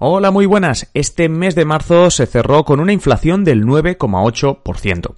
Hola, 0.00 0.30
muy 0.30 0.46
buenas. 0.46 0.88
Este 0.94 1.28
mes 1.28 1.56
de 1.56 1.64
marzo 1.64 2.08
se 2.12 2.26
cerró 2.26 2.64
con 2.64 2.78
una 2.78 2.92
inflación 2.92 3.42
del 3.42 3.64
9,8%. 3.64 5.14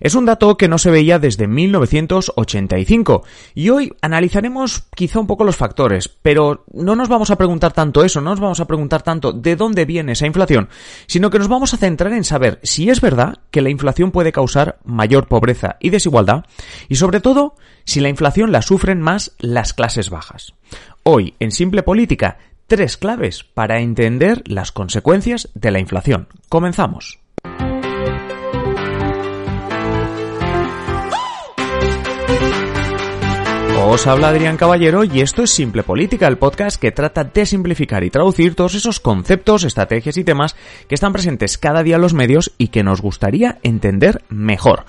Es 0.00 0.14
un 0.14 0.24
dato 0.24 0.56
que 0.56 0.68
no 0.68 0.78
se 0.78 0.90
veía 0.90 1.18
desde 1.18 1.46
1985 1.46 3.24
y 3.54 3.68
hoy 3.68 3.92
analizaremos 4.00 4.84
quizá 4.96 5.20
un 5.20 5.26
poco 5.26 5.44
los 5.44 5.56
factores, 5.56 6.08
pero 6.08 6.64
no 6.72 6.96
nos 6.96 7.10
vamos 7.10 7.30
a 7.30 7.36
preguntar 7.36 7.74
tanto 7.74 8.04
eso, 8.04 8.22
no 8.22 8.30
nos 8.30 8.40
vamos 8.40 8.60
a 8.60 8.64
preguntar 8.64 9.02
tanto 9.02 9.34
de 9.34 9.54
dónde 9.54 9.84
viene 9.84 10.12
esa 10.12 10.26
inflación, 10.26 10.70
sino 11.06 11.28
que 11.28 11.38
nos 11.38 11.48
vamos 11.48 11.74
a 11.74 11.76
centrar 11.76 12.14
en 12.14 12.24
saber 12.24 12.58
si 12.62 12.88
es 12.88 13.02
verdad 13.02 13.40
que 13.50 13.60
la 13.60 13.68
inflación 13.68 14.12
puede 14.12 14.32
causar 14.32 14.78
mayor 14.82 15.28
pobreza 15.28 15.76
y 15.78 15.90
desigualdad 15.90 16.46
y 16.88 16.94
sobre 16.94 17.20
todo 17.20 17.54
si 17.84 18.00
la 18.00 18.08
inflación 18.08 18.50
la 18.50 18.62
sufren 18.62 19.02
más 19.02 19.32
las 19.40 19.74
clases 19.74 20.08
bajas. 20.08 20.54
Hoy, 21.04 21.34
en 21.40 21.50
Simple 21.50 21.82
Política, 21.82 22.38
tres 22.72 22.96
claves 22.96 23.44
para 23.44 23.80
entender 23.80 24.42
las 24.46 24.72
consecuencias 24.72 25.50
de 25.52 25.72
la 25.72 25.78
inflación. 25.78 26.28
Comenzamos. 26.48 27.21
Os 33.84 34.06
habla 34.06 34.28
Adrián 34.28 34.56
Caballero 34.56 35.02
y 35.02 35.20
esto 35.20 35.42
es 35.42 35.50
Simple 35.50 35.82
Política, 35.82 36.28
el 36.28 36.38
podcast 36.38 36.80
que 36.80 36.92
trata 36.92 37.24
de 37.24 37.44
simplificar 37.44 38.04
y 38.04 38.10
traducir 38.10 38.54
todos 38.54 38.74
esos 38.74 39.00
conceptos, 39.00 39.64
estrategias 39.64 40.16
y 40.16 40.24
temas 40.24 40.54
que 40.88 40.94
están 40.94 41.12
presentes 41.12 41.58
cada 41.58 41.82
día 41.82 41.96
en 41.96 42.02
los 42.02 42.14
medios 42.14 42.52
y 42.58 42.68
que 42.68 42.84
nos 42.84 43.02
gustaría 43.02 43.58
entender 43.62 44.22
mejor. 44.28 44.84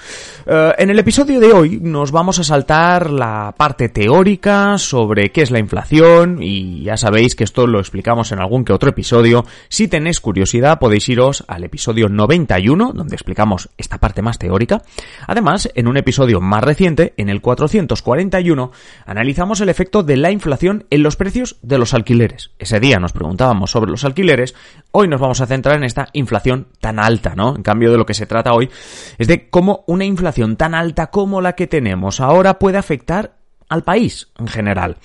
Eh, 0.46 0.74
en 0.78 0.92
el 0.92 1.00
episodio 1.00 1.40
de 1.40 1.52
hoy 1.52 1.80
nos 1.82 2.12
vamos 2.12 2.38
a 2.38 2.44
saltar 2.44 3.10
la 3.10 3.56
parte 3.58 3.90
teórica 3.90 4.78
sobre 4.78 5.32
qué 5.32 5.42
es 5.42 5.52
la 5.52 5.60
inflación 5.60 6.38
y 6.42 6.84
ya 6.84 6.96
sabéis 6.96 7.36
que 7.36 7.44
esto 7.44 7.66
lo 7.66 7.80
explicamos 7.80 8.32
en 8.32 8.40
algún 8.40 8.64
que 8.64 8.74
otro 8.74 8.92
episodio. 8.92 9.44
Si 9.70 9.88
tenéis 9.88 10.20
curiosidad 10.20 10.80
podéis 10.80 11.10
iros 11.10 11.44
al 11.48 11.64
episodio 11.64 12.10
91 12.10 12.94
donde 12.94 13.16
explicamos 13.16 13.70
esta 13.76 13.98
parte 13.98 14.22
más 14.22 14.38
teórica. 14.38 14.84
Además, 15.26 15.70
en 15.74 15.88
un 15.88 15.98
episodio 15.98 16.40
más 16.40 16.64
reciente, 16.64 17.14
en 17.18 17.30
el 17.30 17.42
441, 17.42 18.72
analizamos 19.06 19.62
el 19.62 19.70
efecto 19.70 20.04
de 20.04 20.18
la 20.18 20.32
inflación 20.32 20.86
en 20.90 21.04
los 21.04 21.16
precios 21.16 21.58
de 21.62 21.78
los 21.78 21.94
alquileres. 21.94 22.52
Ese 22.60 22.80
día 22.80 23.00
nos 23.00 23.14
preguntábamos 23.14 23.72
sobre 23.72 23.92
los 23.92 24.06
alquileres, 24.06 24.56
hoy 24.92 25.08
nos 25.08 25.22
vamos 25.22 25.42
a 25.42 25.46
centrar 25.46 25.78
en 25.78 25.84
esta 25.84 26.10
inflación 26.14 26.68
tan 26.80 27.00
alta, 27.00 27.36
¿no? 27.36 27.56
En 27.56 27.64
cambio 27.64 27.92
de 27.92 27.98
lo 27.98 28.06
que 28.06 28.14
se 28.14 28.26
trata 28.26 28.54
hoy 28.54 28.70
es 29.18 29.28
de 29.28 29.50
cómo 29.50 29.84
una 29.88 30.06
inflación 30.06 30.56
tan 30.56 30.76
alta 30.76 31.08
como 31.08 31.42
la 31.42 31.54
que 31.54 31.68
tenemos 31.68 32.20
ahora 32.20 32.60
puede 32.60 32.78
afectar 32.78 33.36
al 33.70 33.84
país 33.84 34.30
en 34.38 34.48
general, 34.48 34.98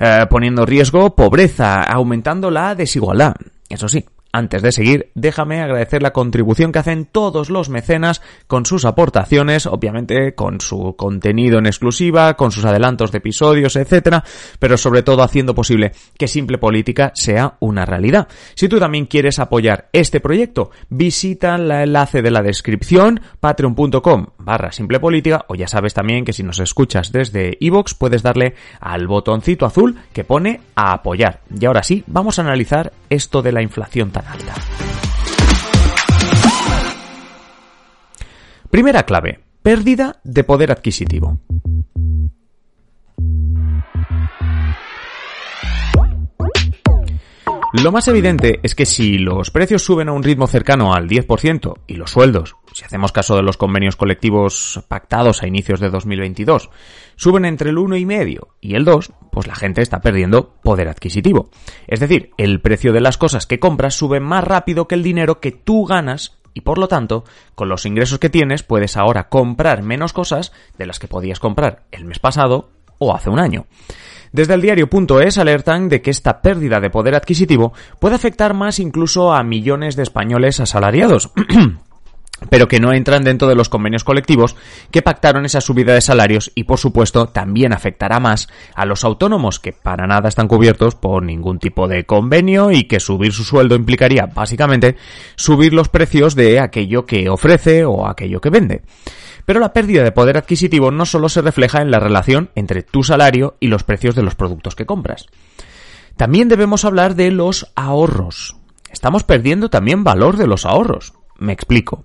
eh, 0.00 0.26
poniendo 0.28 0.62
en 0.62 0.68
riesgo 0.68 1.14
pobreza, 1.14 1.82
aumentando 1.82 2.50
la 2.50 2.74
desigualdad. 2.74 3.34
Eso 3.68 3.88
sí, 3.88 4.04
antes 4.36 4.60
de 4.60 4.70
seguir, 4.70 5.10
déjame 5.14 5.62
agradecer 5.62 6.02
la 6.02 6.12
contribución 6.12 6.70
que 6.70 6.78
hacen 6.78 7.06
todos 7.06 7.48
los 7.48 7.70
mecenas 7.70 8.20
con 8.46 8.66
sus 8.66 8.84
aportaciones, 8.84 9.64
obviamente 9.64 10.34
con 10.34 10.60
su 10.60 10.94
contenido 10.94 11.58
en 11.58 11.64
exclusiva, 11.64 12.34
con 12.34 12.52
sus 12.52 12.66
adelantos 12.66 13.12
de 13.12 13.18
episodios, 13.18 13.76
etcétera, 13.76 14.24
pero 14.58 14.76
sobre 14.76 15.02
todo 15.02 15.22
haciendo 15.22 15.54
posible 15.54 15.92
que 16.18 16.28
Simple 16.28 16.58
Política 16.58 17.12
sea 17.14 17.56
una 17.60 17.86
realidad. 17.86 18.28
Si 18.54 18.68
tú 18.68 18.78
también 18.78 19.06
quieres 19.06 19.38
apoyar 19.38 19.88
este 19.94 20.20
proyecto, 20.20 20.70
visita 20.90 21.54
el 21.54 21.70
enlace 21.70 22.20
de 22.20 22.30
la 22.30 22.42
descripción 22.42 23.20
patreon.com 23.40 24.26
barra 24.38 24.70
Simple 24.70 25.00
Política 25.00 25.46
o 25.48 25.54
ya 25.54 25.66
sabes 25.66 25.94
también 25.94 26.26
que 26.26 26.34
si 26.34 26.42
nos 26.42 26.60
escuchas 26.60 27.10
desde 27.10 27.56
iVoox 27.58 27.94
puedes 27.94 28.22
darle 28.22 28.54
al 28.80 29.06
botoncito 29.06 29.64
azul 29.64 29.96
que 30.12 30.24
pone 30.24 30.60
a 30.74 30.92
apoyar. 30.92 31.40
Y 31.58 31.64
ahora 31.64 31.82
sí, 31.82 32.04
vamos 32.06 32.38
a 32.38 32.42
analizar 32.42 32.92
esto 33.08 33.40
de 33.40 33.52
la 33.52 33.62
inflación 33.62 34.10
tan 34.10 34.25
Primera 38.70 39.04
clave, 39.04 39.40
pérdida 39.62 40.20
de 40.24 40.44
poder 40.44 40.70
adquisitivo. 40.70 41.38
Lo 47.82 47.92
más 47.92 48.08
evidente 48.08 48.60
es 48.62 48.74
que 48.74 48.86
si 48.86 49.18
los 49.18 49.50
precios 49.50 49.82
suben 49.82 50.08
a 50.08 50.12
un 50.12 50.22
ritmo 50.22 50.46
cercano 50.46 50.94
al 50.94 51.08
10% 51.08 51.74
y 51.86 51.94
los 51.94 52.10
sueldos, 52.10 52.56
si 52.76 52.84
hacemos 52.84 53.10
caso 53.10 53.36
de 53.36 53.42
los 53.42 53.56
convenios 53.56 53.96
colectivos 53.96 54.84
pactados 54.86 55.42
a 55.42 55.46
inicios 55.46 55.80
de 55.80 55.88
2022, 55.88 56.68
suben 57.16 57.46
entre 57.46 57.70
el 57.70 57.78
1,5 57.78 58.48
y 58.60 58.74
el 58.74 58.84
2, 58.84 59.12
pues 59.32 59.46
la 59.46 59.54
gente 59.54 59.80
está 59.80 60.02
perdiendo 60.02 60.56
poder 60.62 60.88
adquisitivo. 60.88 61.48
Es 61.86 62.00
decir, 62.00 62.32
el 62.36 62.60
precio 62.60 62.92
de 62.92 63.00
las 63.00 63.16
cosas 63.16 63.46
que 63.46 63.58
compras 63.58 63.94
sube 63.94 64.20
más 64.20 64.44
rápido 64.44 64.88
que 64.88 64.94
el 64.94 65.02
dinero 65.02 65.40
que 65.40 65.52
tú 65.52 65.86
ganas 65.86 66.36
y 66.52 66.60
por 66.60 66.76
lo 66.76 66.86
tanto, 66.86 67.24
con 67.54 67.70
los 67.70 67.86
ingresos 67.86 68.18
que 68.18 68.28
tienes 68.28 68.62
puedes 68.62 68.98
ahora 68.98 69.30
comprar 69.30 69.82
menos 69.82 70.12
cosas 70.12 70.52
de 70.76 70.84
las 70.84 70.98
que 70.98 71.08
podías 71.08 71.40
comprar 71.40 71.84
el 71.92 72.04
mes 72.04 72.18
pasado 72.18 72.68
o 72.98 73.14
hace 73.14 73.30
un 73.30 73.38
año. 73.38 73.64
Desde 74.32 74.52
el 74.52 74.60
diario.es 74.60 75.38
alertan 75.38 75.88
de 75.88 76.02
que 76.02 76.10
esta 76.10 76.42
pérdida 76.42 76.78
de 76.80 76.90
poder 76.90 77.14
adquisitivo 77.14 77.72
puede 77.98 78.16
afectar 78.16 78.52
más 78.52 78.80
incluso 78.80 79.32
a 79.32 79.42
millones 79.42 79.96
de 79.96 80.02
españoles 80.02 80.60
asalariados. 80.60 81.30
pero 82.50 82.68
que 82.68 82.80
no 82.80 82.92
entran 82.92 83.24
dentro 83.24 83.48
de 83.48 83.54
los 83.54 83.68
convenios 83.68 84.04
colectivos 84.04 84.56
que 84.90 85.02
pactaron 85.02 85.44
esa 85.44 85.60
subida 85.60 85.94
de 85.94 86.00
salarios 86.00 86.52
y 86.54 86.64
por 86.64 86.78
supuesto 86.78 87.26
también 87.26 87.72
afectará 87.72 88.20
más 88.20 88.48
a 88.74 88.84
los 88.84 89.04
autónomos 89.04 89.58
que 89.58 89.72
para 89.72 90.06
nada 90.06 90.28
están 90.28 90.48
cubiertos 90.48 90.94
por 90.94 91.22
ningún 91.22 91.58
tipo 91.58 91.88
de 91.88 92.04
convenio 92.04 92.70
y 92.70 92.84
que 92.84 93.00
subir 93.00 93.32
su 93.32 93.44
sueldo 93.44 93.74
implicaría 93.74 94.26
básicamente 94.26 94.96
subir 95.36 95.72
los 95.72 95.88
precios 95.88 96.34
de 96.34 96.60
aquello 96.60 97.06
que 97.06 97.28
ofrece 97.28 97.84
o 97.84 98.06
aquello 98.06 98.40
que 98.40 98.50
vende. 98.50 98.82
Pero 99.46 99.60
la 99.60 99.72
pérdida 99.72 100.02
de 100.02 100.12
poder 100.12 100.36
adquisitivo 100.36 100.90
no 100.90 101.06
solo 101.06 101.28
se 101.28 101.40
refleja 101.40 101.80
en 101.80 101.90
la 101.90 102.00
relación 102.00 102.50
entre 102.54 102.82
tu 102.82 103.04
salario 103.04 103.56
y 103.60 103.68
los 103.68 103.84
precios 103.84 104.14
de 104.14 104.22
los 104.22 104.34
productos 104.34 104.74
que 104.74 104.86
compras. 104.86 105.26
También 106.16 106.48
debemos 106.48 106.84
hablar 106.84 107.14
de 107.14 107.30
los 107.30 107.70
ahorros. 107.76 108.56
Estamos 108.90 109.22
perdiendo 109.22 109.68
también 109.70 110.02
valor 110.02 110.36
de 110.36 110.46
los 110.46 110.64
ahorros. 110.64 111.12
Me 111.38 111.52
explico. 111.52 112.04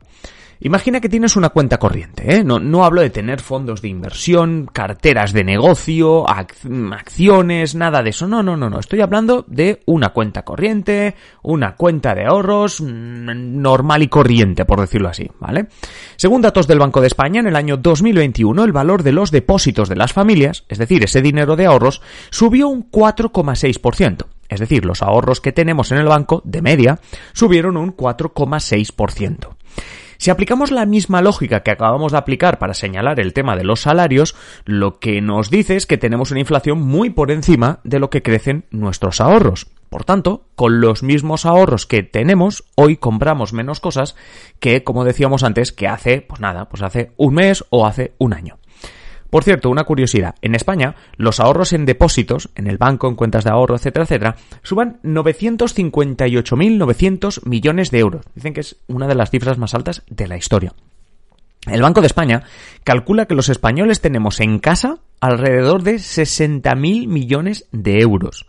Imagina 0.63 1.01
que 1.01 1.09
tienes 1.09 1.35
una 1.35 1.49
cuenta 1.49 1.79
corriente, 1.79 2.35
¿eh? 2.35 2.43
No, 2.43 2.59
no 2.59 2.85
hablo 2.85 3.01
de 3.01 3.09
tener 3.09 3.41
fondos 3.41 3.81
de 3.81 3.87
inversión, 3.87 4.69
carteras 4.71 5.33
de 5.33 5.43
negocio, 5.43 6.29
acciones, 6.29 7.73
nada 7.73 8.03
de 8.03 8.11
eso. 8.11 8.27
No, 8.27 8.43
no, 8.43 8.55
no, 8.55 8.69
no. 8.69 8.79
Estoy 8.79 9.01
hablando 9.01 9.43
de 9.47 9.81
una 9.87 10.09
cuenta 10.09 10.43
corriente, 10.43 11.15
una 11.41 11.75
cuenta 11.75 12.13
de 12.13 12.27
ahorros 12.27 12.79
mm, 12.79 13.59
normal 13.59 14.03
y 14.03 14.07
corriente, 14.07 14.65
por 14.65 14.79
decirlo 14.79 15.09
así, 15.09 15.27
¿vale? 15.39 15.65
Según 16.15 16.43
datos 16.43 16.67
del 16.67 16.77
Banco 16.77 17.01
de 17.01 17.07
España, 17.07 17.39
en 17.39 17.47
el 17.47 17.55
año 17.55 17.77
2021 17.77 18.63
el 18.63 18.71
valor 18.71 19.01
de 19.01 19.13
los 19.13 19.31
depósitos 19.31 19.89
de 19.89 19.95
las 19.95 20.13
familias, 20.13 20.65
es 20.69 20.77
decir, 20.77 21.03
ese 21.03 21.23
dinero 21.23 21.55
de 21.55 21.65
ahorros, 21.65 22.03
subió 22.29 22.67
un 22.67 22.91
4,6%. 22.91 24.25
Es 24.51 24.59
decir, 24.59 24.85
los 24.85 25.01
ahorros 25.01 25.39
que 25.39 25.53
tenemos 25.53 25.93
en 25.93 25.97
el 25.97 26.07
banco, 26.07 26.41
de 26.43 26.61
media, 26.61 26.99
subieron 27.31 27.77
un 27.77 27.95
4,6%. 27.95 29.55
Si 30.17 30.29
aplicamos 30.29 30.71
la 30.71 30.85
misma 30.85 31.21
lógica 31.21 31.63
que 31.63 31.71
acabamos 31.71 32.11
de 32.11 32.17
aplicar 32.17 32.59
para 32.59 32.73
señalar 32.73 33.21
el 33.21 33.33
tema 33.33 33.55
de 33.55 33.63
los 33.63 33.79
salarios, 33.79 34.35
lo 34.65 34.99
que 34.99 35.21
nos 35.21 35.49
dice 35.49 35.77
es 35.77 35.87
que 35.87 35.97
tenemos 35.97 36.31
una 36.31 36.41
inflación 36.41 36.81
muy 36.81 37.09
por 37.09 37.31
encima 37.31 37.79
de 37.85 37.99
lo 37.99 38.09
que 38.09 38.21
crecen 38.21 38.65
nuestros 38.71 39.21
ahorros. 39.21 39.67
Por 39.89 40.03
tanto, 40.03 40.45
con 40.55 40.81
los 40.81 41.01
mismos 41.01 41.45
ahorros 41.45 41.87
que 41.87 42.03
tenemos, 42.03 42.65
hoy 42.75 42.97
compramos 42.97 43.53
menos 43.53 43.79
cosas 43.79 44.15
que, 44.59 44.83
como 44.83 45.05
decíamos 45.05 45.43
antes, 45.43 45.71
que 45.71 45.87
hace, 45.87 46.21
pues 46.21 46.41
nada, 46.41 46.67
pues 46.67 46.83
hace 46.83 47.13
un 47.15 47.35
mes 47.35 47.65
o 47.69 47.87
hace 47.87 48.13
un 48.17 48.33
año. 48.33 48.60
Por 49.31 49.43
cierto, 49.45 49.71
una 49.71 49.85
curiosidad. 49.85 50.35
En 50.41 50.55
España, 50.55 50.95
los 51.15 51.39
ahorros 51.39 51.71
en 51.73 51.85
depósitos, 51.85 52.49
en 52.55 52.67
el 52.67 52.77
banco, 52.77 53.07
en 53.07 53.15
cuentas 53.15 53.45
de 53.45 53.49
ahorro, 53.49 53.75
etcétera, 53.75 54.03
etcétera, 54.03 54.35
suban 54.61 54.99
958.900 55.03 57.47
millones 57.47 57.89
de 57.91 57.99
euros. 57.99 58.25
Dicen 58.35 58.53
que 58.53 58.59
es 58.59 58.75
una 58.87 59.07
de 59.07 59.15
las 59.15 59.31
cifras 59.31 59.57
más 59.57 59.73
altas 59.73 60.03
de 60.09 60.27
la 60.27 60.35
historia. 60.37 60.73
El 61.65 61.81
Banco 61.81 62.01
de 62.01 62.07
España 62.07 62.43
calcula 62.83 63.25
que 63.25 63.35
los 63.35 63.47
españoles 63.47 64.01
tenemos 64.01 64.41
en 64.41 64.59
casa 64.59 64.97
alrededor 65.21 65.83
de 65.83 65.95
60.000 65.95 67.07
millones 67.07 67.69
de 67.71 68.01
euros. 68.01 68.47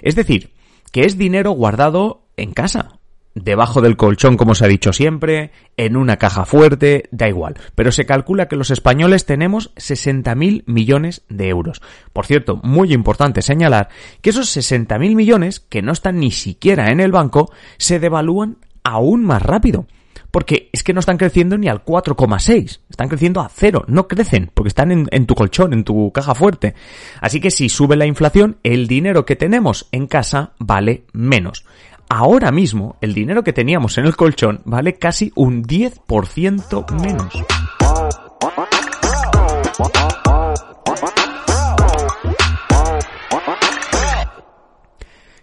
Es 0.00 0.14
decir, 0.14 0.54
que 0.92 1.02
es 1.02 1.18
dinero 1.18 1.50
guardado 1.50 2.22
en 2.38 2.52
casa, 2.52 3.00
debajo 3.34 3.80
del 3.80 3.96
colchón, 3.96 4.36
como 4.36 4.54
se 4.54 4.64
ha 4.64 4.68
dicho 4.68 4.92
siempre, 4.92 5.52
en 5.76 5.96
una 5.96 6.16
caja 6.16 6.44
fuerte, 6.44 7.08
da 7.10 7.28
igual. 7.28 7.54
Pero 7.74 7.92
se 7.92 8.06
calcula 8.06 8.48
que 8.48 8.56
los 8.56 8.70
españoles 8.70 9.24
tenemos 9.24 9.74
60.000 9.76 10.64
millones 10.66 11.22
de 11.28 11.48
euros. 11.48 11.82
Por 12.12 12.26
cierto, 12.26 12.60
muy 12.62 12.92
importante 12.92 13.42
señalar 13.42 13.88
que 14.20 14.30
esos 14.30 14.54
60.000 14.56 15.14
millones, 15.14 15.60
que 15.60 15.82
no 15.82 15.92
están 15.92 16.18
ni 16.20 16.30
siquiera 16.30 16.90
en 16.90 17.00
el 17.00 17.12
banco, 17.12 17.50
se 17.78 17.98
devalúan 17.98 18.58
aún 18.84 19.24
más 19.24 19.42
rápido. 19.42 19.86
Porque 20.30 20.70
es 20.72 20.82
que 20.82 20.94
no 20.94 21.00
están 21.00 21.18
creciendo 21.18 21.58
ni 21.58 21.68
al 21.68 21.84
4,6, 21.84 22.80
están 22.88 23.08
creciendo 23.08 23.42
a 23.42 23.50
cero, 23.50 23.84
no 23.86 24.08
crecen, 24.08 24.50
porque 24.54 24.68
están 24.68 24.90
en, 24.90 25.06
en 25.10 25.26
tu 25.26 25.34
colchón, 25.34 25.74
en 25.74 25.84
tu 25.84 26.10
caja 26.10 26.34
fuerte. 26.34 26.74
Así 27.20 27.38
que 27.38 27.50
si 27.50 27.68
sube 27.68 27.96
la 27.96 28.06
inflación, 28.06 28.56
el 28.62 28.86
dinero 28.86 29.26
que 29.26 29.36
tenemos 29.36 29.88
en 29.92 30.06
casa 30.06 30.52
vale 30.58 31.04
menos 31.12 31.66
ahora 32.12 32.52
mismo 32.52 32.96
el 33.00 33.14
dinero 33.14 33.42
que 33.42 33.54
teníamos 33.54 33.96
en 33.96 34.04
el 34.04 34.16
colchón 34.16 34.60
vale 34.66 34.98
casi 34.98 35.32
un 35.34 35.64
10% 35.64 37.00
menos. 37.00 37.32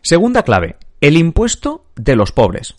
Segunda 0.01 0.43
clave, 0.43 0.75
el 1.01 1.17
impuesto 1.17 1.85
de 1.95 2.15
los 2.15 2.31
pobres. 2.31 2.75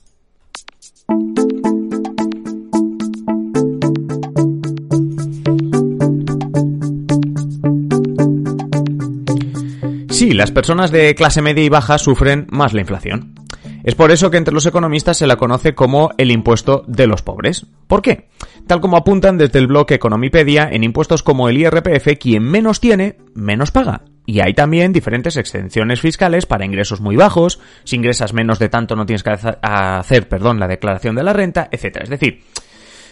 Sí, 10.10 10.32
las 10.32 10.52
personas 10.52 10.92
de 10.92 11.14
clase 11.16 11.42
media 11.42 11.64
y 11.64 11.68
baja 11.68 11.98
sufren 11.98 12.46
más 12.50 12.72
la 12.72 12.82
inflación. 12.82 13.39
Es 13.82 13.94
por 13.94 14.10
eso 14.10 14.30
que 14.30 14.36
entre 14.36 14.54
los 14.54 14.66
economistas 14.66 15.16
se 15.16 15.26
la 15.26 15.36
conoce 15.36 15.74
como 15.74 16.10
el 16.18 16.30
impuesto 16.30 16.84
de 16.86 17.06
los 17.06 17.22
pobres. 17.22 17.66
¿Por 17.86 18.02
qué? 18.02 18.28
Tal 18.66 18.80
como 18.80 18.96
apuntan 18.96 19.38
desde 19.38 19.58
el 19.58 19.66
blog 19.66 19.90
Economipedia, 19.90 20.68
en 20.70 20.84
impuestos 20.84 21.22
como 21.22 21.48
el 21.48 21.58
IRPF, 21.58 22.18
quien 22.18 22.42
menos 22.42 22.80
tiene, 22.80 23.16
menos 23.34 23.70
paga. 23.70 24.02
Y 24.26 24.40
hay 24.40 24.54
también 24.54 24.92
diferentes 24.92 25.36
exenciones 25.36 26.00
fiscales 26.00 26.46
para 26.46 26.64
ingresos 26.64 27.00
muy 27.00 27.16
bajos, 27.16 27.58
si 27.84 27.96
ingresas 27.96 28.32
menos 28.32 28.58
de 28.58 28.68
tanto 28.68 28.94
no 28.94 29.06
tienes 29.06 29.22
que 29.22 29.30
hacer, 29.62 30.28
perdón, 30.28 30.60
la 30.60 30.68
declaración 30.68 31.16
de 31.16 31.24
la 31.24 31.32
renta, 31.32 31.68
etc. 31.72 32.00
Es 32.02 32.10
decir, 32.10 32.42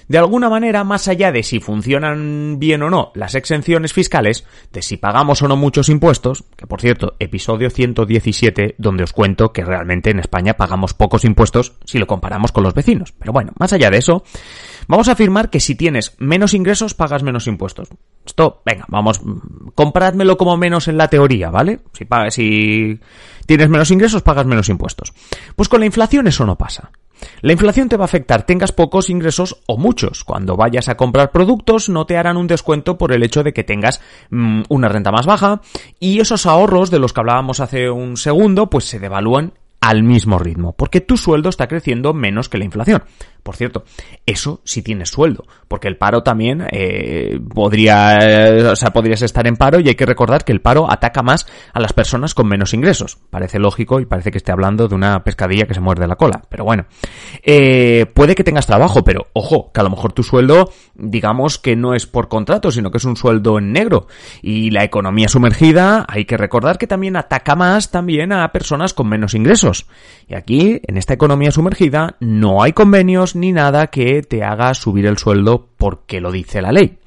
de 0.08 0.18
alguna 0.18 0.48
manera, 0.48 0.84
más 0.84 1.06
allá 1.06 1.30
de 1.32 1.42
si 1.42 1.60
funcionan 1.60 2.58
bien 2.58 2.82
o 2.82 2.90
no 2.90 3.12
las 3.14 3.34
exenciones 3.34 3.92
fiscales, 3.92 4.46
de 4.72 4.82
si 4.82 4.96
pagamos 4.96 5.42
o 5.42 5.48
no 5.48 5.56
muchos 5.56 5.88
impuestos, 5.88 6.44
que 6.56 6.66
por 6.66 6.80
cierto, 6.80 7.14
episodio 7.18 7.70
117, 7.70 8.74
donde 8.78 9.04
os 9.04 9.12
cuento 9.12 9.52
que 9.52 9.64
realmente 9.64 10.10
en 10.10 10.18
España 10.18 10.54
pagamos 10.54 10.94
pocos 10.94 11.24
impuestos 11.24 11.74
si 11.84 11.98
lo 11.98 12.06
comparamos 12.06 12.52
con 12.52 12.64
los 12.64 12.74
vecinos. 12.74 13.12
Pero 13.12 13.32
bueno, 13.32 13.52
más 13.58 13.72
allá 13.72 13.90
de 13.90 13.98
eso, 13.98 14.24
vamos 14.86 15.08
a 15.08 15.12
afirmar 15.12 15.50
que 15.50 15.60
si 15.60 15.74
tienes 15.74 16.14
menos 16.18 16.54
ingresos, 16.54 16.94
pagas 16.94 17.22
menos 17.22 17.46
impuestos. 17.46 17.88
Esto, 18.24 18.62
venga, 18.64 18.86
vamos, 18.88 19.20
comprádmelo 19.74 20.36
como 20.36 20.56
menos 20.56 20.88
en 20.88 20.96
la 20.96 21.08
teoría, 21.08 21.50
¿vale? 21.50 21.80
Si, 21.92 22.06
si 22.30 23.00
tienes 23.46 23.68
menos 23.68 23.90
ingresos, 23.90 24.22
pagas 24.22 24.46
menos 24.46 24.68
impuestos. 24.68 25.12
Pues 25.54 25.68
con 25.68 25.80
la 25.80 25.86
inflación 25.86 26.26
eso 26.26 26.46
no 26.46 26.56
pasa. 26.56 26.90
La 27.40 27.52
inflación 27.52 27.88
te 27.88 27.96
va 27.96 28.04
a 28.04 28.06
afectar 28.06 28.44
tengas 28.44 28.72
pocos 28.72 29.10
ingresos 29.10 29.62
o 29.66 29.76
muchos. 29.76 30.24
Cuando 30.24 30.56
vayas 30.56 30.88
a 30.88 30.96
comprar 30.96 31.30
productos 31.30 31.88
no 31.88 32.06
te 32.06 32.16
harán 32.16 32.36
un 32.36 32.46
descuento 32.46 32.98
por 32.98 33.12
el 33.12 33.22
hecho 33.22 33.42
de 33.42 33.52
que 33.52 33.64
tengas 33.64 34.00
mm, 34.30 34.62
una 34.68 34.88
renta 34.88 35.10
más 35.10 35.26
baja 35.26 35.60
y 36.00 36.20
esos 36.20 36.46
ahorros 36.46 36.90
de 36.90 36.98
los 36.98 37.12
que 37.12 37.20
hablábamos 37.20 37.60
hace 37.60 37.90
un 37.90 38.16
segundo 38.16 38.70
pues 38.70 38.84
se 38.84 38.98
devalúan 38.98 39.52
al 39.80 40.02
mismo 40.02 40.38
ritmo, 40.38 40.72
porque 40.72 41.00
tu 41.00 41.16
sueldo 41.16 41.48
está 41.48 41.68
creciendo 41.68 42.12
menos 42.12 42.48
que 42.48 42.58
la 42.58 42.64
inflación. 42.64 43.04
Por 43.48 43.56
cierto, 43.56 43.84
eso 44.26 44.60
sí 44.62 44.82
tienes 44.82 45.08
sueldo, 45.08 45.46
porque 45.68 45.88
el 45.88 45.96
paro 45.96 46.22
también 46.22 46.66
eh, 46.70 47.40
podría, 47.54 48.18
o 48.70 48.76
sea, 48.76 48.90
podrías 48.92 49.22
estar 49.22 49.46
en 49.46 49.56
paro 49.56 49.80
y 49.80 49.88
hay 49.88 49.94
que 49.94 50.04
recordar 50.04 50.44
que 50.44 50.52
el 50.52 50.60
paro 50.60 50.86
ataca 50.92 51.22
más 51.22 51.46
a 51.72 51.80
las 51.80 51.94
personas 51.94 52.34
con 52.34 52.46
menos 52.46 52.74
ingresos. 52.74 53.16
Parece 53.30 53.58
lógico 53.58 54.00
y 54.00 54.04
parece 54.04 54.30
que 54.30 54.36
esté 54.36 54.52
hablando 54.52 54.86
de 54.86 54.94
una 54.94 55.24
pescadilla 55.24 55.64
que 55.64 55.72
se 55.72 55.80
muerde 55.80 56.06
la 56.06 56.16
cola, 56.16 56.42
pero 56.50 56.64
bueno. 56.64 56.84
Eh, 57.42 58.04
puede 58.12 58.34
que 58.34 58.44
tengas 58.44 58.66
trabajo, 58.66 59.02
pero 59.02 59.28
ojo, 59.32 59.72
que 59.72 59.80
a 59.80 59.84
lo 59.84 59.88
mejor 59.88 60.12
tu 60.12 60.22
sueldo, 60.22 60.70
digamos 60.94 61.58
que 61.58 61.74
no 61.74 61.94
es 61.94 62.06
por 62.06 62.28
contrato, 62.28 62.70
sino 62.70 62.90
que 62.90 62.98
es 62.98 63.06
un 63.06 63.16
sueldo 63.16 63.56
en 63.56 63.72
negro. 63.72 64.08
Y 64.42 64.72
la 64.72 64.84
economía 64.84 65.28
sumergida, 65.28 66.04
hay 66.06 66.26
que 66.26 66.36
recordar 66.36 66.76
que 66.76 66.86
también 66.86 67.16
ataca 67.16 67.56
más 67.56 67.90
también 67.90 68.30
a 68.30 68.52
personas 68.52 68.92
con 68.92 69.08
menos 69.08 69.32
ingresos. 69.32 69.86
Y 70.26 70.34
aquí, 70.34 70.82
en 70.86 70.98
esta 70.98 71.14
economía 71.14 71.50
sumergida, 71.50 72.16
no 72.20 72.62
hay 72.62 72.74
convenios 72.74 73.37
ni 73.40 73.52
nada 73.52 73.88
que 73.88 74.22
te 74.22 74.42
haga 74.42 74.74
subir 74.74 75.06
el 75.06 75.18
sueldo 75.18 75.68
porque 75.76 76.20
lo 76.20 76.30
dice 76.32 76.62
la 76.62 76.72
ley. 76.72 76.98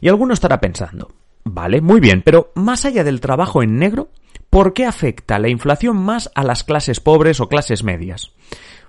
Y 0.00 0.08
alguno 0.08 0.34
estará 0.34 0.60
pensando, 0.60 1.10
vale, 1.44 1.80
muy 1.80 2.00
bien, 2.00 2.22
pero 2.22 2.52
más 2.54 2.84
allá 2.84 3.04
del 3.04 3.20
trabajo 3.20 3.62
en 3.62 3.78
negro, 3.78 4.08
¿por 4.50 4.72
qué 4.72 4.86
afecta 4.86 5.38
la 5.38 5.48
inflación 5.48 5.96
más 5.96 6.30
a 6.34 6.44
las 6.44 6.64
clases 6.64 7.00
pobres 7.00 7.40
o 7.40 7.48
clases 7.48 7.82
medias? 7.82 8.32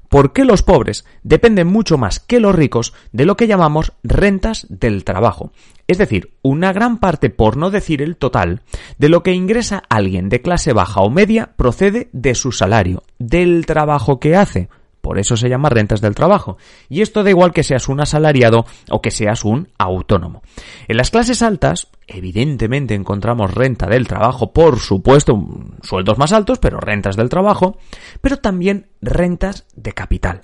¿Por 0.10 0.32
qué 0.32 0.46
los 0.46 0.64
pobres 0.64 1.06
dependen 1.24 1.68
mucho 1.68 1.98
más 1.98 2.20
que 2.20 2.40
los 2.40 2.56
ricos 2.56 2.94
de 3.12 3.26
lo 3.26 3.36
que 3.36 3.48
llamamos 3.48 3.94
rentas 4.04 4.66
del 4.70 5.04
trabajo. 5.04 5.52
Es 5.88 5.98
decir, 5.98 6.34
una 6.42 6.72
gran 6.72 7.00
parte, 7.00 7.30
por 7.30 7.58
no 7.58 7.70
decir 7.72 8.02
el 8.02 8.16
total, 8.16 8.62
de 8.98 9.10
lo 9.10 9.24
que 9.24 9.34
ingresa 9.34 9.84
alguien 9.90 10.30
de 10.30 10.42
clase 10.42 10.74
baja 10.74 11.02
o 11.02 11.10
media 11.10 11.52
procede 11.56 12.10
de 12.14 12.36
su 12.36 12.52
salario, 12.52 13.04
del 13.20 13.66
trabajo 13.66 14.20
que 14.20 14.36
hace. 14.36 14.70
Por 15.08 15.20
eso 15.20 15.38
se 15.38 15.48
llama 15.48 15.70
rentas 15.70 16.02
del 16.02 16.16
trabajo. 16.16 16.58
Y 16.90 17.02
esto 17.02 17.24
da 17.24 17.30
igual 17.30 17.54
que 17.54 17.64
seas 17.64 17.88
un 17.88 18.02
asalariado 18.02 18.66
o 18.90 19.02
que 19.02 19.10
seas 19.10 19.46
un 19.46 19.70
autónomo. 19.78 20.42
En 20.90 20.98
las 20.98 21.12
clases 21.12 21.42
altas, 21.42 21.88
evidentemente 22.08 22.94
encontramos 22.94 23.54
renta 23.54 23.88
del 23.88 24.06
trabajo, 24.06 24.52
por 24.52 24.80
supuesto, 24.80 25.42
sueldos 25.82 26.18
más 26.18 26.34
altos, 26.34 26.60
pero 26.60 26.82
rentas 26.82 27.16
del 27.16 27.30
trabajo, 27.30 27.78
pero 28.20 28.40
también 28.40 28.88
rentas 29.02 29.66
de 29.78 29.94
capital 29.94 30.42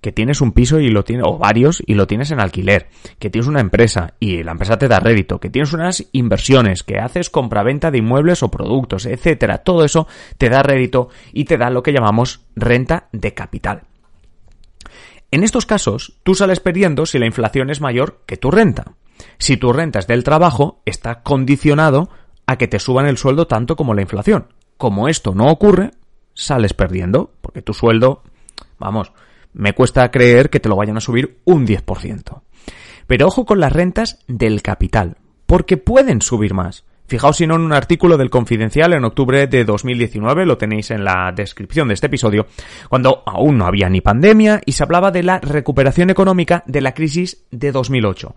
que 0.00 0.12
tienes 0.12 0.40
un 0.40 0.52
piso 0.52 0.78
y 0.78 0.90
lo 0.90 1.02
tienes, 1.02 1.26
o 1.26 1.36
varios, 1.36 1.82
y 1.84 1.94
lo 1.94 2.06
tienes 2.06 2.30
en 2.30 2.38
alquiler, 2.38 2.86
que 3.18 3.30
tienes 3.30 3.48
una 3.48 3.60
empresa 3.60 4.14
y 4.20 4.44
la 4.44 4.52
empresa 4.52 4.78
te 4.78 4.86
da 4.86 5.00
rédito, 5.00 5.40
que 5.40 5.50
tienes 5.50 5.72
unas 5.72 6.06
inversiones, 6.12 6.84
que 6.84 6.98
haces 6.98 7.30
compraventa 7.30 7.90
de 7.90 7.98
inmuebles 7.98 8.44
o 8.44 8.50
productos, 8.50 9.06
etcétera. 9.06 9.58
Todo 9.58 9.84
eso 9.84 10.06
te 10.38 10.50
da 10.50 10.62
rédito 10.62 11.08
y 11.32 11.46
te 11.46 11.56
da 11.56 11.70
lo 11.70 11.82
que 11.82 11.92
llamamos 11.92 12.42
renta 12.54 13.08
de 13.10 13.34
capital. 13.34 13.82
En 15.34 15.42
estos 15.42 15.66
casos, 15.66 16.12
tú 16.22 16.36
sales 16.36 16.60
perdiendo 16.60 17.06
si 17.06 17.18
la 17.18 17.26
inflación 17.26 17.68
es 17.68 17.80
mayor 17.80 18.20
que 18.24 18.36
tu 18.36 18.52
renta. 18.52 18.92
Si 19.36 19.56
tu 19.56 19.72
renta 19.72 19.98
es 19.98 20.06
del 20.06 20.22
trabajo, 20.22 20.80
está 20.84 21.24
condicionado 21.24 22.08
a 22.46 22.56
que 22.56 22.68
te 22.68 22.78
suban 22.78 23.06
el 23.06 23.18
sueldo 23.18 23.48
tanto 23.48 23.74
como 23.74 23.94
la 23.94 24.02
inflación. 24.02 24.54
Como 24.76 25.08
esto 25.08 25.34
no 25.34 25.50
ocurre, 25.50 25.90
sales 26.34 26.72
perdiendo, 26.72 27.32
porque 27.40 27.62
tu 27.62 27.74
sueldo, 27.74 28.22
vamos, 28.78 29.12
me 29.52 29.72
cuesta 29.72 30.08
creer 30.12 30.50
que 30.50 30.60
te 30.60 30.68
lo 30.68 30.76
vayan 30.76 30.98
a 30.98 31.00
subir 31.00 31.40
un 31.42 31.66
10%. 31.66 32.42
Pero 33.08 33.26
ojo 33.26 33.44
con 33.44 33.58
las 33.58 33.72
rentas 33.72 34.20
del 34.28 34.62
capital, 34.62 35.16
porque 35.46 35.76
pueden 35.76 36.22
subir 36.22 36.54
más. 36.54 36.84
Fijaos 37.06 37.36
si 37.36 37.46
no 37.46 37.56
en 37.56 37.62
un 37.62 37.72
artículo 37.72 38.16
del 38.16 38.30
Confidencial 38.30 38.94
en 38.94 39.04
octubre 39.04 39.46
de 39.46 39.64
2019, 39.64 40.46
lo 40.46 40.56
tenéis 40.56 40.90
en 40.90 41.04
la 41.04 41.32
descripción 41.32 41.88
de 41.88 41.94
este 41.94 42.06
episodio, 42.06 42.46
cuando 42.88 43.22
aún 43.26 43.58
no 43.58 43.66
había 43.66 43.90
ni 43.90 44.00
pandemia 44.00 44.62
y 44.64 44.72
se 44.72 44.82
hablaba 44.82 45.10
de 45.10 45.22
la 45.22 45.38
recuperación 45.38 46.08
económica 46.08 46.64
de 46.66 46.80
la 46.80 46.94
crisis 46.94 47.44
de 47.50 47.72
2008. 47.72 48.34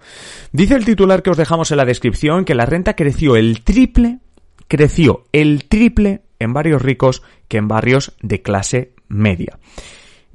Dice 0.51 0.75
el 0.75 0.85
titular 0.85 1.23
que 1.23 1.29
os 1.29 1.37
dejamos 1.37 1.71
en 1.71 1.77
la 1.77 1.85
descripción 1.85 2.43
que 2.43 2.55
la 2.55 2.65
renta 2.65 2.95
creció 2.95 3.37
el 3.37 3.63
triple, 3.63 4.19
creció 4.67 5.25
el 5.31 5.65
triple 5.65 6.23
en 6.39 6.53
barrios 6.53 6.81
ricos 6.81 7.23
que 7.47 7.57
en 7.57 7.69
barrios 7.69 8.13
de 8.21 8.41
clase 8.41 8.91
media. 9.07 9.59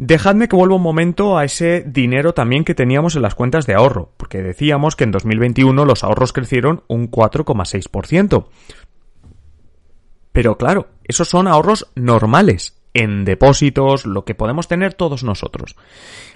Dejadme 0.04 0.48
que 0.48 0.56
vuelva 0.56 0.74
un 0.74 0.82
momento 0.82 1.38
a 1.38 1.44
ese 1.44 1.84
dinero 1.86 2.34
también 2.34 2.64
que 2.64 2.74
teníamos 2.74 3.14
en 3.14 3.22
las 3.22 3.36
cuentas 3.36 3.68
de 3.68 3.74
ahorro, 3.74 4.10
porque 4.16 4.42
decíamos 4.42 4.96
que 4.96 5.04
en 5.04 5.12
2021 5.12 5.84
los 5.84 6.02
ahorros 6.02 6.32
crecieron 6.32 6.82
un 6.88 7.08
4,6%. 7.08 8.46
Pero 10.32 10.58
claro, 10.58 10.88
esos 11.04 11.28
son 11.28 11.46
ahorros 11.46 11.92
normales, 11.94 12.82
en 12.94 13.24
depósitos, 13.24 14.04
lo 14.04 14.24
que 14.24 14.34
podemos 14.34 14.66
tener 14.66 14.94
todos 14.94 15.22
nosotros. 15.22 15.76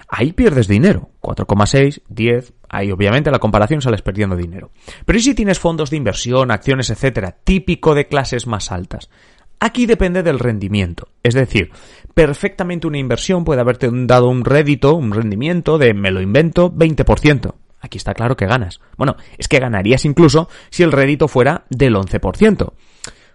Ahí 0.07 0.33
pierdes 0.33 0.69
dinero, 0.69 1.11
4,6, 1.21 2.03
10, 2.09 2.53
ahí 2.69 2.93
obviamente 2.93 3.33
la 3.33 3.41
comparación 3.41 3.83
sales 3.83 4.03
perdiendo 4.03 4.37
dinero. 4.37 4.71
Pero 5.05 5.19
¿y 5.19 5.23
si 5.23 5.35
tienes 5.35 5.59
fondos 5.59 5.91
de 5.91 5.97
inversión, 5.97 6.53
acciones, 6.53 6.91
etcétera, 6.91 7.39
típico 7.43 7.97
de 7.97 8.07
clases 8.07 8.47
más 8.47 8.71
altas? 8.71 9.11
Aquí 9.59 9.87
depende 9.87 10.23
del 10.23 10.39
rendimiento. 10.39 11.09
Es 11.23 11.35
decir, 11.35 11.71
perfectamente 12.15 12.87
una 12.87 12.99
inversión 12.99 13.45
puede 13.45 13.61
haberte 13.61 13.89
dado 13.93 14.29
un 14.29 14.45
rédito, 14.45 14.95
un 14.95 15.13
rendimiento 15.13 15.79
de, 15.79 15.95
me 15.95 16.11
lo 16.11 16.21
invento, 16.21 16.73
20%. 16.73 17.55
Aquí 17.81 17.99
está 17.99 18.15
claro 18.15 18.37
que 18.37 18.47
ganas. 18.47 18.81
Bueno, 18.97 19.17
es 19.39 19.49
que 19.49 19.61
ganarías 19.61 20.05
incluso 20.05 20.49
si 20.71 20.83
el 20.83 20.93
rédito 20.93 21.29
fuera 21.29 21.65
del 21.71 21.95
11%. 21.95 22.73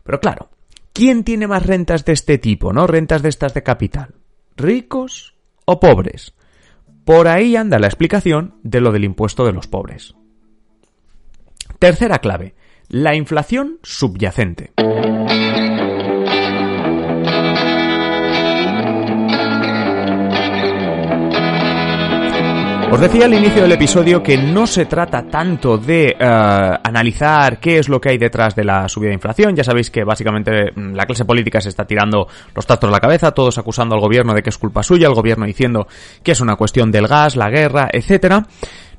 Pero 0.03 0.19
claro, 0.19 0.49
¿Quién 0.93 1.23
tiene 1.23 1.47
más 1.47 1.65
rentas 1.65 2.03
de 2.03 2.13
este 2.13 2.37
tipo, 2.37 2.73
no? 2.73 2.85
Rentas 2.85 3.21
de 3.21 3.29
estas 3.29 3.53
de 3.53 3.63
capital. 3.63 4.15
¿Ricos 4.57 5.35
o 5.65 5.79
pobres? 5.79 6.33
Por 7.05 7.27
ahí 7.27 7.55
anda 7.55 7.79
la 7.79 7.87
explicación 7.87 8.55
de 8.63 8.81
lo 8.81 8.91
del 8.91 9.05
impuesto 9.05 9.45
de 9.45 9.53
los 9.53 9.67
pobres. 9.67 10.15
Tercera 11.79 12.19
clave, 12.19 12.55
la 12.89 13.15
inflación 13.15 13.79
subyacente. 13.81 14.73
Os 22.91 23.00
decía 23.00 23.24
al 23.24 23.33
inicio 23.33 23.62
del 23.62 23.71
episodio 23.71 24.21
que 24.21 24.38
no 24.38 24.67
se 24.67 24.86
trata 24.86 25.24
tanto 25.24 25.77
de 25.77 26.10
eh, 26.10 26.15
analizar 26.19 27.57
qué 27.57 27.79
es 27.79 27.88
lo 27.88 28.01
que 28.01 28.10
hay 28.10 28.17
detrás 28.17 28.53
de 28.53 28.65
la 28.65 28.89
subida 28.89 29.07
de 29.07 29.13
inflación. 29.13 29.55
Ya 29.55 29.63
sabéis 29.63 29.89
que 29.89 30.03
básicamente 30.03 30.74
mm, 30.75 30.93
la 30.93 31.05
clase 31.05 31.24
política 31.24 31.62
se 31.62 31.69
está 31.69 31.86
tirando 31.86 32.27
los 32.53 32.65
tactos 32.65 32.89
a 32.89 32.91
la 32.91 33.00
cabeza, 33.00 33.31
todos 33.31 33.57
acusando 33.57 33.95
al 33.95 34.01
gobierno 34.01 34.33
de 34.33 34.43
que 34.43 34.50
es 34.50 34.57
culpa 34.57 34.83
suya, 34.83 35.07
el 35.07 35.13
gobierno 35.13 35.45
diciendo 35.45 35.88
que 36.21 36.33
es 36.33 36.41
una 36.41 36.57
cuestión 36.57 36.91
del 36.91 37.07
gas, 37.07 37.38
la 37.38 37.50
guerra, 37.50 37.88
etcétera. 37.93 38.45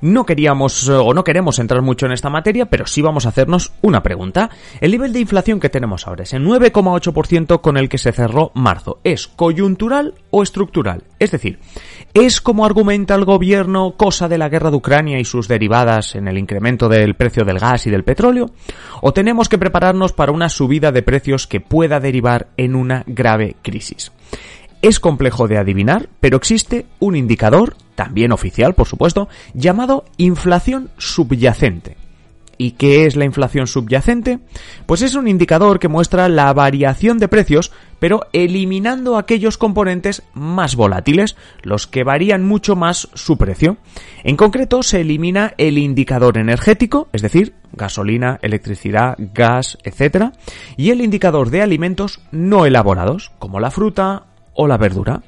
No 0.02 0.26
queríamos 0.26 0.88
eh, 0.88 0.92
o 0.92 1.14
no 1.14 1.22
queremos 1.22 1.60
entrar 1.60 1.80
mucho 1.80 2.06
en 2.06 2.12
esta 2.12 2.28
materia, 2.28 2.66
pero 2.66 2.86
sí 2.86 3.02
vamos 3.02 3.24
a 3.24 3.28
hacernos 3.28 3.72
una 3.82 4.02
pregunta. 4.02 4.50
El 4.80 4.90
nivel 4.90 5.12
de 5.12 5.20
inflación 5.20 5.60
que 5.60 5.68
tenemos 5.68 6.08
ahora 6.08 6.24
es 6.24 6.32
el 6.32 6.44
9,8% 6.44 7.60
con 7.60 7.76
el 7.76 7.88
que 7.88 7.98
se 7.98 8.10
cerró 8.10 8.50
marzo. 8.54 8.98
¿Es 9.04 9.28
coyuntural 9.28 10.14
o 10.30 10.42
estructural? 10.42 11.04
Es 11.20 11.30
decir, 11.30 11.60
¿es 12.14 12.40
como 12.40 12.66
argumenta 12.66 13.14
el 13.14 13.24
gobierno 13.24 13.94
cosa 13.96 14.26
de 14.26 14.38
la 14.38 14.48
guerra 14.48 14.72
de 14.72 14.76
Ucrania 14.78 15.20
y 15.20 15.24
sus 15.24 15.46
derivadas 15.46 16.16
en 16.16 16.26
el 16.26 16.36
incremento 16.36 16.88
del 16.88 17.14
precio 17.14 17.44
del 17.44 17.60
gas 17.60 17.86
y 17.86 17.90
del 17.90 18.02
petróleo? 18.02 18.50
¿O 19.02 19.12
tenemos 19.12 19.48
que 19.48 19.58
prepararnos 19.58 20.12
para 20.12 20.32
una 20.32 20.48
subida 20.48 20.90
de 20.90 21.02
precios 21.02 21.46
que 21.46 21.60
pueda 21.60 22.00
derivar 22.00 22.48
en 22.56 22.74
una 22.74 23.04
grave 23.06 23.54
crisis? 23.62 24.10
Es 24.82 24.98
complejo 24.98 25.46
de 25.46 25.58
adivinar, 25.58 26.08
pero 26.18 26.36
existe 26.36 26.86
un 26.98 27.14
indicador, 27.14 27.76
también 27.94 28.32
oficial 28.32 28.74
por 28.74 28.86
supuesto, 28.86 29.28
llamado 29.54 30.04
inflación 30.16 30.90
subyacente. 30.98 31.96
¿Y 32.58 32.72
qué 32.72 33.06
es 33.06 33.16
la 33.16 33.24
inflación 33.24 33.66
subyacente? 33.66 34.38
Pues 34.86 35.02
es 35.02 35.16
un 35.16 35.26
indicador 35.26 35.80
que 35.80 35.88
muestra 35.88 36.28
la 36.28 36.52
variación 36.52 37.18
de 37.18 37.26
precios, 37.26 37.72
pero 37.98 38.26
eliminando 38.32 39.16
aquellos 39.16 39.58
componentes 39.58 40.22
más 40.32 40.76
volátiles, 40.76 41.36
los 41.62 41.86
que 41.88 42.04
varían 42.04 42.44
mucho 42.44 42.76
más 42.76 43.08
su 43.14 43.36
precio. 43.36 43.78
En 44.22 44.36
concreto, 44.36 44.84
se 44.84 45.00
elimina 45.00 45.54
el 45.58 45.76
indicador 45.76 46.38
energético, 46.38 47.08
es 47.12 47.22
decir, 47.22 47.54
gasolina, 47.72 48.38
electricidad, 48.42 49.16
gas, 49.18 49.78
etc., 49.82 50.26
y 50.76 50.90
el 50.90 51.00
indicador 51.00 51.50
de 51.50 51.62
alimentos 51.62 52.20
no 52.30 52.66
elaborados, 52.66 53.32
como 53.40 53.58
la 53.58 53.72
fruta 53.72 54.26
o 54.54 54.68
la 54.68 54.76
verdura. 54.76 55.22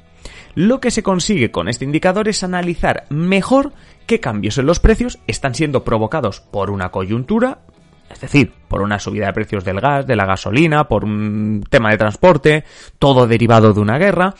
Lo 0.55 0.79
que 0.79 0.89
se 0.89 1.03
consigue 1.03 1.51
con 1.51 1.67
este 1.67 1.83
indicador 1.83 2.29
es 2.29 2.43
analizar 2.43 3.05
mejor 3.09 3.73
qué 4.07 4.21
cambios 4.21 4.57
en 4.57 4.65
los 4.65 4.79
precios 4.79 5.19
están 5.27 5.53
siendo 5.53 5.83
provocados 5.83 6.39
por 6.39 6.71
una 6.71 6.91
coyuntura, 6.91 7.59
es 8.09 8.21
decir, 8.21 8.53
por 8.69 8.81
una 8.81 8.99
subida 8.99 9.27
de 9.27 9.33
precios 9.33 9.65
del 9.65 9.81
gas, 9.81 10.07
de 10.07 10.15
la 10.15 10.25
gasolina, 10.25 10.87
por 10.87 11.03
un 11.03 11.63
tema 11.69 11.91
de 11.91 11.97
transporte, 11.97 12.63
todo 12.99 13.27
derivado 13.27 13.73
de 13.73 13.81
una 13.81 13.97
guerra, 13.97 14.33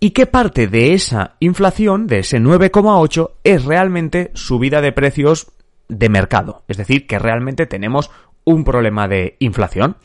y 0.00 0.10
qué 0.10 0.26
parte 0.26 0.66
de 0.66 0.94
esa 0.94 1.36
inflación, 1.38 2.06
de 2.06 2.20
ese 2.20 2.40
9,8, 2.40 3.32
es 3.44 3.64
realmente 3.64 4.30
subida 4.34 4.80
de 4.80 4.92
precios 4.92 5.52
de 5.88 6.08
mercado, 6.08 6.62
es 6.68 6.76
decir, 6.76 7.06
que 7.06 7.18
realmente 7.18 7.66
tenemos 7.66 8.10
un 8.48 8.64
problema 8.64 9.08
de 9.08 9.36
inflación. 9.38 9.96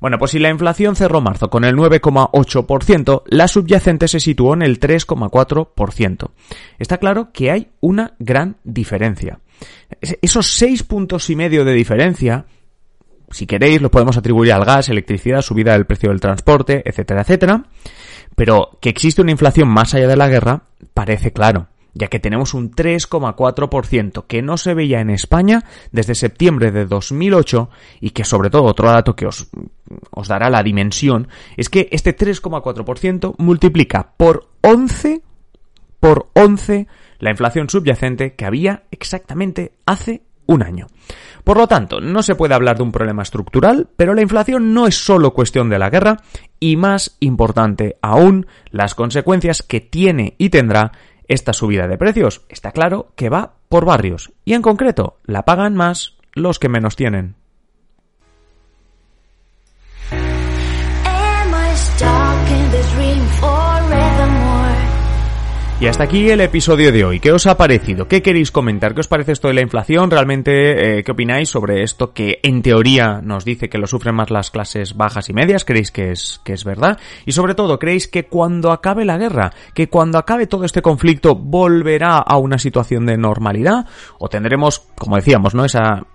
Bueno, 0.00 0.18
pues 0.18 0.32
si 0.32 0.38
la 0.38 0.50
inflación 0.50 0.96
cerró 0.96 1.20
marzo 1.20 1.48
con 1.48 1.64
el 1.64 1.76
9,8%, 1.76 3.22
la 3.26 3.46
subyacente 3.46 4.08
se 4.08 4.18
situó 4.18 4.54
en 4.54 4.62
el 4.62 4.80
3,4%. 4.80 6.30
Está 6.78 6.98
claro 6.98 7.30
que 7.32 7.50
hay 7.50 7.70
una 7.80 8.14
gran 8.18 8.56
diferencia. 8.64 9.38
Esos 10.00 10.52
seis 10.54 10.82
puntos 10.82 11.30
y 11.30 11.36
medio 11.36 11.64
de 11.64 11.72
diferencia, 11.72 12.46
si 13.30 13.46
queréis, 13.46 13.80
lo 13.80 13.90
podemos 13.90 14.16
atribuir 14.16 14.52
al 14.52 14.64
gas, 14.64 14.88
electricidad, 14.88 15.42
subida 15.42 15.72
del 15.72 15.86
precio 15.86 16.08
del 16.08 16.20
transporte, 16.20 16.82
etcétera, 16.84 17.20
etcétera. 17.20 17.64
Pero 18.34 18.78
que 18.80 18.88
existe 18.88 19.22
una 19.22 19.30
inflación 19.30 19.68
más 19.68 19.94
allá 19.94 20.08
de 20.08 20.16
la 20.16 20.28
guerra, 20.28 20.64
parece 20.94 21.32
claro 21.32 21.68
ya 21.94 22.08
que 22.08 22.20
tenemos 22.20 22.54
un 22.54 22.70
3,4% 22.70 24.26
que 24.26 24.42
no 24.42 24.56
se 24.56 24.74
veía 24.74 25.00
en 25.00 25.10
España 25.10 25.64
desde 25.90 26.14
septiembre 26.14 26.70
de 26.70 26.86
2008 26.86 27.70
y 28.00 28.10
que 28.10 28.24
sobre 28.24 28.50
todo 28.50 28.64
otro 28.64 28.90
dato 28.90 29.14
que 29.14 29.26
os, 29.26 29.48
os 30.10 30.28
dará 30.28 30.50
la 30.50 30.62
dimensión 30.62 31.28
es 31.56 31.68
que 31.68 31.88
este 31.92 32.16
3,4% 32.16 33.34
multiplica 33.38 34.12
por 34.16 34.48
11 34.62 35.22
por 36.00 36.30
11 36.34 36.88
la 37.20 37.30
inflación 37.30 37.70
subyacente 37.70 38.34
que 38.34 38.44
había 38.44 38.84
exactamente 38.90 39.74
hace 39.86 40.22
un 40.46 40.62
año. 40.62 40.88
Por 41.44 41.56
lo 41.56 41.66
tanto, 41.66 42.00
no 42.00 42.22
se 42.22 42.34
puede 42.34 42.54
hablar 42.54 42.76
de 42.76 42.82
un 42.82 42.92
problema 42.92 43.22
estructural, 43.22 43.88
pero 43.96 44.14
la 44.14 44.22
inflación 44.22 44.74
no 44.74 44.86
es 44.86 44.96
solo 44.96 45.32
cuestión 45.32 45.68
de 45.70 45.78
la 45.78 45.90
guerra 45.90 46.18
y 46.58 46.76
más 46.76 47.16
importante 47.20 47.96
aún 48.02 48.46
las 48.70 48.94
consecuencias 48.94 49.62
que 49.62 49.80
tiene 49.80 50.34
y 50.38 50.50
tendrá 50.50 50.92
esta 51.32 51.52
subida 51.52 51.88
de 51.88 51.98
precios 51.98 52.42
está 52.48 52.72
claro 52.72 53.12
que 53.16 53.30
va 53.30 53.54
por 53.68 53.84
barrios 53.84 54.32
y 54.44 54.54
en 54.54 54.62
concreto 54.62 55.18
la 55.24 55.44
pagan 55.44 55.74
más 55.74 56.18
los 56.34 56.58
que 56.58 56.68
menos 56.68 56.96
tienen. 56.96 57.36
Y 65.82 65.88
hasta 65.88 66.04
aquí 66.04 66.30
el 66.30 66.40
episodio 66.40 66.92
de 66.92 67.04
hoy. 67.04 67.18
¿Qué 67.18 67.32
os 67.32 67.44
ha 67.48 67.56
parecido? 67.56 68.06
¿Qué 68.06 68.22
queréis 68.22 68.52
comentar? 68.52 68.94
¿Qué 68.94 69.00
os 69.00 69.08
parece 69.08 69.32
esto 69.32 69.48
de 69.48 69.54
la 69.54 69.62
inflación? 69.62 70.12
¿Realmente 70.12 71.00
eh, 71.00 71.02
qué 71.02 71.10
opináis 71.10 71.48
sobre 71.48 71.82
esto 71.82 72.12
que 72.12 72.38
en 72.44 72.62
teoría 72.62 73.20
nos 73.20 73.44
dice 73.44 73.68
que 73.68 73.78
lo 73.78 73.88
sufren 73.88 74.14
más 74.14 74.30
las 74.30 74.52
clases 74.52 74.96
bajas 74.96 75.28
y 75.28 75.32
medias? 75.32 75.64
¿Creéis 75.64 75.90
que 75.90 76.12
es, 76.12 76.40
que 76.44 76.52
es 76.52 76.62
verdad? 76.62 77.00
Y 77.26 77.32
sobre 77.32 77.56
todo, 77.56 77.80
¿creéis 77.80 78.06
que 78.06 78.26
cuando 78.26 78.70
acabe 78.70 79.04
la 79.04 79.18
guerra, 79.18 79.54
que 79.74 79.88
cuando 79.88 80.18
acabe 80.18 80.46
todo 80.46 80.64
este 80.64 80.82
conflicto 80.82 81.34
volverá 81.34 82.18
a 82.18 82.36
una 82.36 82.58
situación 82.58 83.04
de 83.04 83.16
normalidad? 83.16 83.84
¿O 84.20 84.28
tendremos, 84.28 84.86
como 84.96 85.16
decíamos, 85.16 85.52
¿no? 85.52 85.64
Esa 85.64 86.06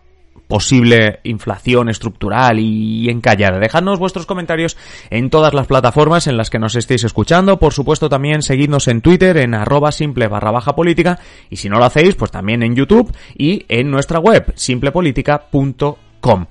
posible 0.48 1.20
inflación 1.24 1.90
estructural 1.90 2.60
y 2.60 3.10
encallada. 3.10 3.60
Dejadnos 3.60 4.00
vuestros 4.00 4.26
comentarios 4.26 4.78
en 5.10 5.30
todas 5.30 5.54
las 5.54 5.68
plataformas 5.68 6.28
en 6.28 6.38
las 6.38 6.50
que 6.50 6.60
nos 6.60 6.76
estéis 6.76 7.04
escuchando. 7.04 7.60
Por 7.60 7.74
supuesto, 7.74 8.10
también 8.10 8.42
seguidnos 8.42 8.88
en 8.88 9.02
Twitter 9.02 9.38
en 9.38 9.54
arroba 9.54 9.92
simple 9.92 10.28
barra 10.28 10.52
baja 10.52 10.76
política 10.76 11.20
y 11.50 11.58
si 11.58 11.70
no 11.70 11.80
lo 11.80 11.86
hacéis, 11.86 12.16
pues 12.16 12.32
también 12.32 12.64
en 12.64 12.76
YouTube 12.76 13.14
y 13.38 13.66
en 13.68 13.92
nuestra 13.92 14.20
web 14.20 14.54
simplepolitica.com. 14.56 16.46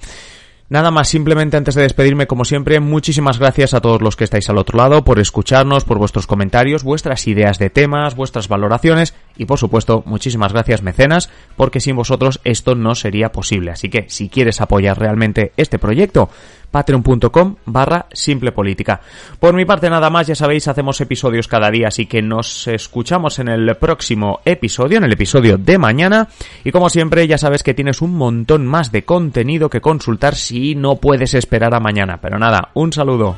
Nada 0.68 0.90
más, 0.90 1.08
simplemente 1.08 1.56
antes 1.56 1.76
de 1.76 1.82
despedirme, 1.82 2.26
como 2.26 2.44
siempre, 2.44 2.80
muchísimas 2.80 3.38
gracias 3.38 3.72
a 3.72 3.80
todos 3.80 4.02
los 4.02 4.16
que 4.16 4.24
estáis 4.24 4.50
al 4.50 4.58
otro 4.58 4.78
lado 4.78 5.04
por 5.04 5.20
escucharnos, 5.20 5.84
por 5.84 5.98
vuestros 5.98 6.26
comentarios, 6.26 6.82
vuestras 6.82 7.28
ideas 7.28 7.60
de 7.60 7.70
temas, 7.70 8.16
vuestras 8.16 8.48
valoraciones 8.48 9.14
y 9.37 9.45
por 9.45 9.59
supuesto, 9.59 10.02
muchísimas 10.07 10.52
gracias 10.52 10.83
mecenas, 10.83 11.31
porque 11.57 11.81
sin 11.81 11.97
vosotros 11.97 12.40
esto 12.45 12.75
no 12.75 12.95
sería 12.95 13.33
posible. 13.33 13.71
Así 13.71 13.88
que 13.88 14.07
si 14.09 14.28
quieres 14.28 14.61
apoyar 14.61 14.99
realmente 14.99 15.52
este 15.57 15.78
proyecto, 15.78 16.31
patreon.com 16.71 17.57
barra 17.64 18.07
simple 18.12 18.52
política. 18.52 19.00
Por 19.40 19.55
mi 19.55 19.64
parte 19.64 19.88
nada 19.88 20.11
más, 20.11 20.26
ya 20.26 20.35
sabéis, 20.35 20.69
hacemos 20.69 21.00
episodios 21.00 21.49
cada 21.49 21.71
día, 21.71 21.88
así 21.88 22.07
que 22.07 22.23
nos 22.23 22.66
escuchamos 22.69 23.38
en 23.38 23.49
el 23.49 23.76
próximo 23.76 24.40
episodio, 24.45 24.99
en 24.99 25.05
el 25.05 25.12
episodio 25.12 25.59
de 25.59 25.78
mañana. 25.78 26.28
Y 26.64 26.73
como 26.73 26.90
siempre, 26.90 27.26
ya 27.26 27.38
sabes 27.38 27.62
que 27.62 27.75
tienes 27.75 28.02
un 28.02 28.14
montón 28.14 28.66
más 28.66 28.93
de 28.93 29.05
contenido 29.05 29.71
que 29.71 29.81
consultar 29.81 30.35
si 30.35 30.75
no 30.75 30.97
puedes 30.97 31.35
esperar 31.35 31.75
a 31.75 31.81
mañana. 31.81 32.21
Pero 32.21 32.38
nada, 32.38 32.71
un 32.75 32.93
saludo. 32.93 33.37